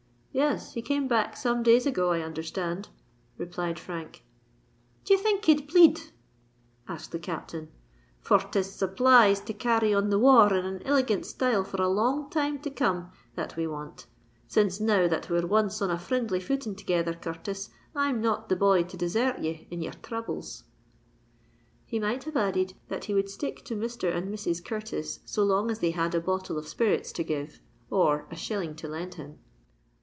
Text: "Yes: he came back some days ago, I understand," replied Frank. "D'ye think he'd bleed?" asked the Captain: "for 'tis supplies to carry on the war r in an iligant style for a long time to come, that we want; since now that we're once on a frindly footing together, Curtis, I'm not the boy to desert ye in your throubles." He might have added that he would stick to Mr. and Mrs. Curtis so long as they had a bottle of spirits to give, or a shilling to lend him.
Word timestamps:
"Yes: 0.33 0.75
he 0.75 0.81
came 0.81 1.09
back 1.09 1.35
some 1.35 1.61
days 1.61 1.85
ago, 1.85 2.11
I 2.11 2.21
understand," 2.21 2.87
replied 3.37 3.77
Frank. 3.77 4.23
"D'ye 5.03 5.17
think 5.17 5.43
he'd 5.43 5.67
bleed?" 5.67 5.99
asked 6.87 7.11
the 7.11 7.19
Captain: 7.19 7.67
"for 8.21 8.39
'tis 8.39 8.73
supplies 8.73 9.41
to 9.41 9.53
carry 9.53 9.93
on 9.93 10.09
the 10.09 10.17
war 10.17 10.43
r 10.43 10.55
in 10.55 10.65
an 10.65 10.79
iligant 10.85 11.25
style 11.25 11.65
for 11.65 11.81
a 11.81 11.89
long 11.89 12.29
time 12.29 12.59
to 12.59 12.69
come, 12.69 13.11
that 13.35 13.57
we 13.57 13.67
want; 13.67 14.05
since 14.47 14.79
now 14.79 15.05
that 15.05 15.29
we're 15.29 15.45
once 15.45 15.81
on 15.81 15.91
a 15.91 15.99
frindly 15.99 16.39
footing 16.41 16.75
together, 16.75 17.13
Curtis, 17.13 17.69
I'm 17.93 18.21
not 18.21 18.47
the 18.47 18.55
boy 18.55 18.83
to 18.83 18.95
desert 18.95 19.39
ye 19.39 19.67
in 19.69 19.81
your 19.81 19.93
throubles." 20.01 20.63
He 21.85 21.99
might 21.99 22.23
have 22.23 22.37
added 22.37 22.73
that 22.87 23.03
he 23.03 23.13
would 23.13 23.29
stick 23.29 23.65
to 23.65 23.75
Mr. 23.75 24.15
and 24.15 24.33
Mrs. 24.33 24.63
Curtis 24.63 25.19
so 25.25 25.43
long 25.43 25.69
as 25.69 25.79
they 25.79 25.91
had 25.91 26.15
a 26.15 26.21
bottle 26.21 26.57
of 26.57 26.69
spirits 26.69 27.11
to 27.11 27.23
give, 27.25 27.59
or 27.89 28.27
a 28.31 28.37
shilling 28.37 28.75
to 28.77 28.87
lend 28.87 29.15
him. 29.15 29.39